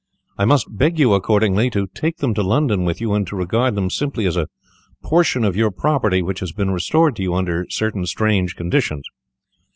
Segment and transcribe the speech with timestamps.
[0.35, 3.75] I must beg you, accordingly, to take them to London with you, and to regard
[3.75, 4.47] them simply as a
[5.03, 9.03] portion of your property which has been restored to you under certain strange conditions.